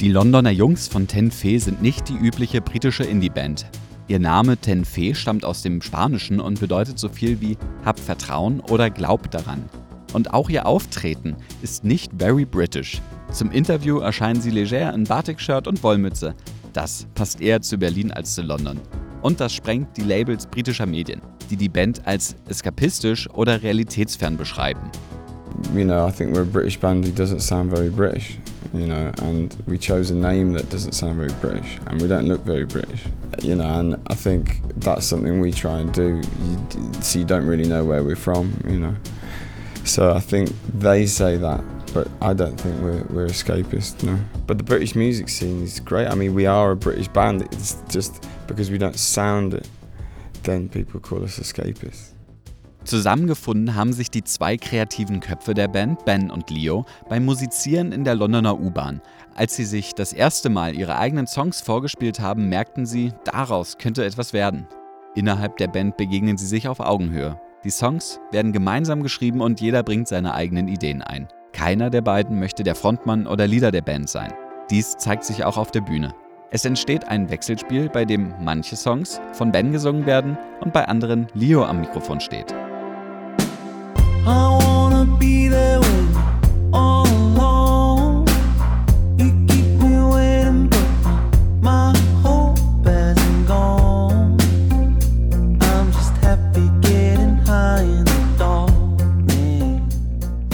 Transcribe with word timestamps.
Die 0.00 0.12
Londoner 0.12 0.52
Jungs 0.52 0.86
von 0.86 1.08
Ten 1.08 1.32
Fee 1.32 1.58
sind 1.58 1.82
nicht 1.82 2.08
die 2.08 2.14
übliche 2.14 2.60
britische 2.60 3.02
Indie-Band. 3.02 3.66
Ihr 4.06 4.20
Name 4.20 4.56
Ten 4.56 4.84
Fee 4.84 5.12
stammt 5.12 5.44
aus 5.44 5.62
dem 5.62 5.82
Spanischen 5.82 6.38
und 6.38 6.60
bedeutet 6.60 7.00
so 7.00 7.08
viel 7.08 7.40
wie 7.40 7.58
Hab 7.84 7.98
Vertrauen 7.98 8.60
oder 8.60 8.90
Glaub 8.90 9.28
daran. 9.32 9.64
Und 10.12 10.32
auch 10.32 10.50
ihr 10.50 10.66
Auftreten 10.66 11.34
ist 11.62 11.82
nicht 11.82 12.12
very 12.16 12.44
British. 12.44 13.02
Zum 13.32 13.50
Interview 13.50 13.98
erscheinen 13.98 14.40
sie 14.40 14.52
leger 14.52 14.94
in 14.94 15.02
Batik-Shirt 15.02 15.66
und 15.66 15.82
Wollmütze. 15.82 16.36
Das 16.72 17.08
passt 17.16 17.40
eher 17.40 17.60
zu 17.60 17.76
Berlin 17.76 18.12
als 18.12 18.36
zu 18.36 18.42
London. 18.42 18.78
Und 19.22 19.40
das 19.40 19.52
sprengt 19.52 19.96
die 19.96 20.04
Labels 20.04 20.46
britischer 20.46 20.86
Medien, 20.86 21.22
die 21.50 21.56
die 21.56 21.68
Band 21.68 22.06
als 22.06 22.36
eskapistisch 22.48 23.28
oder 23.30 23.64
realitätsfern 23.64 24.36
beschreiben. 24.36 24.92
You 25.72 25.84
know, 25.84 26.06
I 26.06 26.10
think 26.10 26.34
we're 26.34 26.42
a 26.42 26.46
British 26.46 26.78
band 26.78 27.04
who 27.04 27.12
doesn't 27.12 27.40
sound 27.40 27.70
very 27.70 27.90
British, 27.90 28.36
you 28.72 28.86
know, 28.86 29.12
and 29.18 29.54
we 29.66 29.76
chose 29.76 30.10
a 30.10 30.14
name 30.14 30.52
that 30.52 30.70
doesn't 30.70 30.92
sound 30.92 31.16
very 31.16 31.32
British, 31.40 31.78
and 31.86 32.00
we 32.00 32.08
don't 32.08 32.26
look 32.26 32.42
very 32.42 32.64
British, 32.64 33.02
you 33.42 33.54
know, 33.54 33.66
and 33.78 33.96
I 34.06 34.14
think 34.14 34.60
that's 34.76 35.06
something 35.06 35.40
we 35.40 35.52
try 35.52 35.78
and 35.80 35.92
do, 35.92 36.22
you, 36.42 36.92
so 37.02 37.18
you 37.18 37.24
don't 37.24 37.46
really 37.46 37.68
know 37.68 37.84
where 37.84 38.02
we're 38.02 38.16
from, 38.16 38.60
you 38.66 38.78
know. 38.78 38.96
So 39.84 40.12
I 40.12 40.20
think 40.20 40.52
they 40.72 41.06
say 41.06 41.36
that, 41.36 41.62
but 41.92 42.08
I 42.20 42.34
don't 42.34 42.58
think 42.58 42.80
we're, 42.80 43.04
we're 43.04 43.26
escapist, 43.26 44.02
no. 44.02 44.18
But 44.46 44.58
the 44.58 44.64
British 44.64 44.94
music 44.94 45.28
scene 45.28 45.62
is 45.62 45.80
great. 45.80 46.06
I 46.08 46.14
mean, 46.14 46.34
we 46.34 46.46
are 46.46 46.70
a 46.70 46.76
British 46.76 47.08
band. 47.08 47.42
It's 47.42 47.76
just 47.88 48.26
because 48.46 48.70
we 48.70 48.78
don't 48.78 48.98
sound 48.98 49.54
it, 49.54 49.68
then 50.42 50.68
people 50.68 51.00
call 51.00 51.24
us 51.24 51.38
escapists. 51.38 52.12
Zusammengefunden 52.88 53.74
haben 53.74 53.92
sich 53.92 54.10
die 54.10 54.24
zwei 54.24 54.56
kreativen 54.56 55.20
Köpfe 55.20 55.52
der 55.52 55.68
Band, 55.68 56.06
Ben 56.06 56.30
und 56.30 56.48
Leo, 56.48 56.86
beim 57.06 57.26
Musizieren 57.26 57.92
in 57.92 58.02
der 58.02 58.14
Londoner 58.14 58.58
U-Bahn. 58.58 59.02
Als 59.34 59.56
sie 59.56 59.66
sich 59.66 59.94
das 59.94 60.14
erste 60.14 60.48
Mal 60.48 60.74
ihre 60.74 60.96
eigenen 60.96 61.26
Songs 61.26 61.60
vorgespielt 61.60 62.18
haben, 62.18 62.48
merkten 62.48 62.86
sie, 62.86 63.12
daraus 63.26 63.76
könnte 63.76 64.06
etwas 64.06 64.32
werden. 64.32 64.66
Innerhalb 65.14 65.58
der 65.58 65.68
Band 65.68 65.98
begegnen 65.98 66.38
sie 66.38 66.46
sich 66.46 66.66
auf 66.66 66.80
Augenhöhe. 66.80 67.38
Die 67.62 67.70
Songs 67.70 68.20
werden 68.32 68.54
gemeinsam 68.54 69.02
geschrieben 69.02 69.42
und 69.42 69.60
jeder 69.60 69.82
bringt 69.82 70.08
seine 70.08 70.32
eigenen 70.32 70.66
Ideen 70.66 71.02
ein. 71.02 71.28
Keiner 71.52 71.90
der 71.90 72.00
beiden 72.00 72.38
möchte 72.38 72.62
der 72.62 72.74
Frontmann 72.74 73.26
oder 73.26 73.46
Leader 73.46 73.70
der 73.70 73.82
Band 73.82 74.08
sein. 74.08 74.32
Dies 74.70 74.96
zeigt 74.96 75.24
sich 75.24 75.44
auch 75.44 75.58
auf 75.58 75.70
der 75.72 75.82
Bühne. 75.82 76.14
Es 76.50 76.64
entsteht 76.64 77.06
ein 77.06 77.28
Wechselspiel, 77.28 77.90
bei 77.90 78.06
dem 78.06 78.32
manche 78.40 78.76
Songs 78.76 79.20
von 79.34 79.52
Ben 79.52 79.72
gesungen 79.72 80.06
werden 80.06 80.38
und 80.62 80.72
bei 80.72 80.88
anderen 80.88 81.26
Leo 81.34 81.66
am 81.66 81.80
Mikrofon 81.80 82.20
steht. 82.20 82.54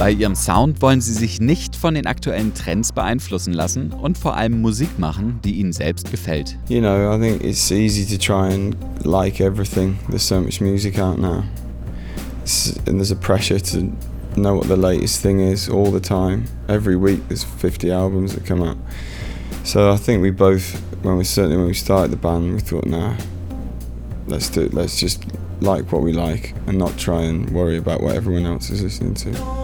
Bei 0.00 0.12
ihrem 0.12 0.34
Sound 0.34 0.80
wollen 0.80 1.02
sie 1.02 1.12
sich 1.12 1.42
nicht 1.42 1.76
von 1.76 1.92
den 1.92 2.06
aktuellen 2.06 2.54
Trends 2.54 2.90
beeinflussen 2.90 3.52
lassen 3.52 3.92
und 3.92 4.16
vor 4.16 4.34
allem 4.34 4.62
Musik 4.62 4.98
machen, 4.98 5.40
die 5.44 5.56
ihnen 5.56 5.74
selbst 5.74 6.10
gefällt. 6.10 6.56
You 6.70 6.80
know, 6.80 7.14
I 7.14 7.20
think 7.20 7.44
it's 7.44 7.70
easy 7.70 8.06
to 8.06 8.16
try 8.16 8.50
and 8.50 8.74
like 9.04 9.40
everything. 9.42 9.98
There's 10.08 10.26
so 10.26 10.40
much 10.40 10.62
music 10.62 10.98
out 10.98 11.18
now. 11.18 11.44
and 12.86 12.98
there's 12.98 13.12
a 13.12 13.14
pressure 13.14 13.60
to 13.60 13.92
know 14.40 14.54
what 14.54 14.68
the 14.68 14.76
latest 14.76 15.20
thing 15.20 15.38
is 15.38 15.68
all 15.68 15.92
the 15.92 16.00
time. 16.00 16.44
Every 16.66 16.96
week 16.96 17.20
there's 17.28 17.44
50 17.44 17.90
albums 17.90 18.34
that 18.34 18.46
come 18.46 18.62
out. 18.62 18.78
So 19.64 19.92
I 19.92 19.98
think 19.98 20.22
we 20.22 20.30
both, 20.30 20.80
when 21.02 21.18
we 21.18 21.24
certainly 21.24 21.58
when 21.58 21.66
we 21.66 21.74
started 21.74 22.10
the 22.10 22.16
band, 22.16 22.54
we 22.54 22.60
thought, 22.60 22.86
nah, 22.86 23.18
let's 24.28 24.48
do 24.48 24.62
it. 24.62 24.72
Let's 24.72 24.98
just 24.98 25.26
like 25.60 25.92
what 25.92 26.00
we 26.00 26.14
like 26.14 26.54
and 26.66 26.78
not 26.78 26.96
try 26.96 27.20
and 27.20 27.50
worry 27.50 27.76
about 27.76 28.00
what 28.00 28.16
everyone 28.16 28.46
else 28.46 28.70
is 28.70 28.82
listening 28.82 29.12
to. 29.12 29.59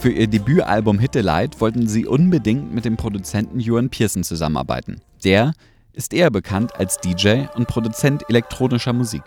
Für 0.00 0.08
ihr 0.08 0.28
Debütalbum 0.28 0.98
Hit 0.98 1.12
the 1.12 1.20
Light 1.20 1.60
wollten 1.60 1.86
sie 1.86 2.06
unbedingt 2.06 2.72
mit 2.74 2.86
dem 2.86 2.96
Produzenten 2.96 3.60
Ewan 3.60 3.90
Pearson 3.90 4.24
zusammenarbeiten. 4.24 5.02
Der 5.24 5.52
ist 5.92 6.14
eher 6.14 6.30
bekannt 6.30 6.74
als 6.76 6.96
DJ 6.96 7.42
und 7.54 7.68
Produzent 7.68 8.24
elektronischer 8.30 8.94
Musik. 8.94 9.22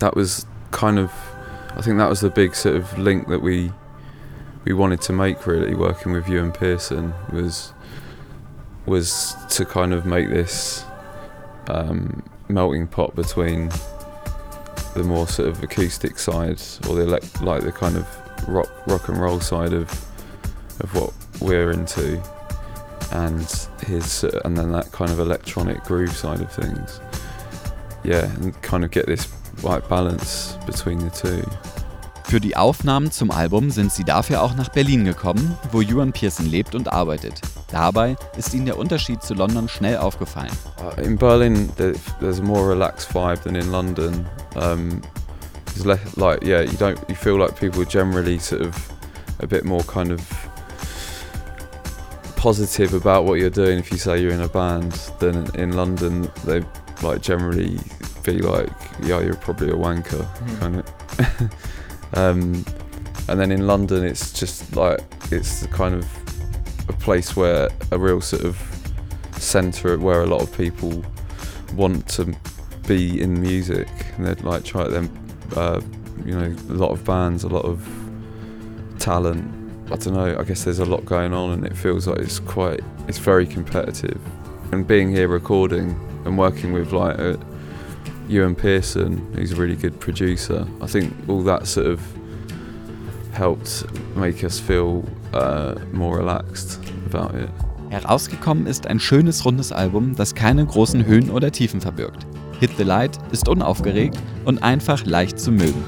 That 0.00 0.16
was 0.16 0.48
kind 0.72 0.98
of 0.98 1.12
I 1.78 1.82
think 1.82 1.98
that 1.98 2.10
was 2.10 2.18
the 2.18 2.28
big 2.28 2.56
sort 2.56 2.74
of 2.74 2.98
link 2.98 3.28
that 3.28 3.40
we 3.40 3.70
we 4.64 4.76
wanted 4.76 5.00
to 5.02 5.12
make 5.12 5.46
really 5.46 5.76
working 5.76 6.12
with 6.12 6.26
Ewan 6.26 6.52
Pearson 6.52 7.12
was 7.30 7.72
was 8.84 9.36
to 9.56 9.64
kind 9.64 9.94
of 9.94 10.04
make 10.04 10.28
this 10.28 10.84
um, 11.68 12.22
melting 12.48 12.86
pot 12.86 13.14
between 13.14 13.70
the 14.94 15.02
more 15.04 15.26
sort 15.26 15.48
of 15.48 15.62
acoustic 15.62 16.18
side 16.18 16.60
or 16.88 16.96
the 16.96 17.06
like 17.42 17.62
the 17.62 17.72
kind 17.72 17.96
of 17.96 18.06
rock 18.48 18.68
rock 18.86 19.08
and 19.08 19.18
roll 19.18 19.40
side 19.40 19.72
of 19.72 19.90
of 20.80 20.94
what 20.94 21.12
we're 21.40 21.70
into, 21.70 22.22
and 23.12 23.68
his 23.86 24.24
uh, 24.24 24.40
and 24.44 24.56
then 24.56 24.72
that 24.72 24.90
kind 24.92 25.10
of 25.10 25.18
electronic 25.18 25.82
groove 25.84 26.12
side 26.12 26.40
of 26.40 26.52
things. 26.52 27.00
Yeah, 28.04 28.32
and 28.36 28.60
kind 28.62 28.84
of 28.84 28.90
get 28.90 29.06
this 29.06 29.28
right 29.62 29.86
balance 29.88 30.56
between 30.66 30.98
the 30.98 31.10
two. 31.10 31.42
Für 32.24 32.40
die 32.40 32.56
Aufnahmen 32.56 33.12
zum 33.12 33.30
Album 33.30 33.70
sind 33.70 33.92
sie 33.92 34.02
dafür 34.02 34.42
auch 34.42 34.54
nach 34.56 34.68
Berlin 34.70 35.04
gekommen, 35.04 35.56
wo 35.70 35.80
Ewan 35.80 36.12
Pearson 36.12 36.46
lebt 36.46 36.74
und 36.74 36.92
arbeitet. 36.92 37.40
Dabei 37.70 38.16
ist 38.36 38.54
ihnen 38.54 38.66
der 38.66 38.78
Unterschied 38.78 39.22
zu 39.22 39.34
London 39.34 39.68
schnell 39.68 39.96
aufgefallen. 39.98 40.52
Uh, 40.80 41.00
in 41.00 41.16
Berlin, 41.16 41.70
there's 41.76 42.38
a 42.38 42.42
more 42.42 42.68
relaxed 42.68 43.12
vibe 43.12 43.42
than 43.42 43.56
in 43.56 43.72
London. 43.72 44.26
Um, 44.54 45.02
like, 45.84 46.44
yeah, 46.44 46.60
you 46.60 46.76
don't, 46.78 46.98
you 47.08 47.14
feel 47.14 47.36
like 47.36 47.58
people 47.58 47.82
are 47.82 47.86
generally 47.86 48.38
sort 48.38 48.62
of 48.62 48.74
a 49.40 49.46
bit 49.46 49.64
more 49.64 49.82
kind 49.82 50.12
of 50.12 50.22
positive 52.36 52.94
about 52.94 53.24
what 53.24 53.40
you're 53.40 53.50
doing 53.50 53.78
if 53.78 53.90
you 53.90 53.98
say 53.98 54.20
you're 54.20 54.32
in 54.32 54.42
a 54.42 54.48
band 54.48 54.92
than 55.18 55.52
in 55.56 55.72
London 55.72 56.30
they 56.44 56.62
like 57.02 57.20
generally 57.20 57.78
be 58.22 58.38
like 58.38 58.70
yeah 59.02 59.20
you're 59.20 59.34
probably 59.36 59.70
a 59.70 59.74
wanker 59.74 60.24
mm. 60.24 60.60
kind 60.60 60.76
of 60.76 62.14
um, 62.18 62.64
and 63.28 63.40
then 63.40 63.50
in 63.50 63.66
London 63.66 64.04
it's 64.04 64.32
just 64.32 64.76
like 64.76 65.00
it's 65.32 65.66
kind 65.68 65.94
of 65.94 66.06
a 66.88 66.92
place 66.92 67.36
where 67.36 67.68
a 67.90 67.98
real 67.98 68.20
sort 68.20 68.44
of 68.44 68.56
centre 69.32 69.98
where 69.98 70.22
a 70.22 70.26
lot 70.26 70.42
of 70.42 70.56
people 70.56 71.04
want 71.74 72.08
to 72.08 72.34
be 72.86 73.20
in 73.20 73.40
music 73.40 73.88
and 74.16 74.26
they'd 74.26 74.40
like 74.42 74.64
try 74.64 74.86
them 74.88 75.10
uh, 75.56 75.80
you 76.24 76.34
know 76.38 76.54
a 76.70 76.72
lot 76.72 76.90
of 76.90 77.04
bands 77.04 77.44
a 77.44 77.48
lot 77.48 77.64
of 77.64 77.86
talent 78.98 79.66
I 79.88 79.94
don't 79.94 80.14
know, 80.14 80.36
I 80.36 80.42
guess 80.42 80.64
there's 80.64 80.80
a 80.80 80.84
lot 80.84 81.04
going 81.04 81.32
on 81.32 81.52
and 81.52 81.64
it 81.64 81.76
feels 81.76 82.08
like 82.08 82.18
it's 82.18 82.40
quite, 82.40 82.80
it's 83.06 83.18
very 83.18 83.46
competitive. 83.46 84.20
And 84.72 84.84
being 84.84 85.10
here 85.10 85.28
recording 85.28 85.90
and 86.24 86.36
working 86.36 86.72
with 86.72 86.90
like 86.90 87.16
a, 87.18 87.38
Ewan 88.26 88.56
Pearson, 88.56 89.32
who's 89.34 89.52
a 89.52 89.54
really 89.54 89.76
good 89.76 90.00
producer, 90.00 90.66
I 90.82 90.88
think 90.88 91.14
all 91.28 91.40
that 91.44 91.68
sort 91.68 91.86
of 91.86 92.00
helped 93.36 93.86
make 94.16 94.42
us 94.44 94.58
feel 94.58 95.02
uh, 95.34 95.74
more 95.92 96.18
relaxed 96.18 96.80
about 97.12 97.36
it. 97.36 97.48
Herausgekommen 97.90 98.66
ist 98.66 98.86
ein 98.86 98.98
schönes 98.98 99.44
rundes 99.44 99.70
Album, 99.72 100.16
das 100.16 100.34
keine 100.34 100.66
großen 100.66 101.06
Höhen 101.06 101.30
oder 101.30 101.52
Tiefen 101.52 101.80
verbirgt. 101.80 102.26
Hit 102.58 102.70
the 102.76 102.82
Light 102.82 103.18
ist 103.30 103.48
unaufgeregt 103.48 104.18
und 104.44 104.62
einfach 104.62 105.04
leicht 105.04 105.38
zu 105.38 105.52
mögen. 105.52 105.84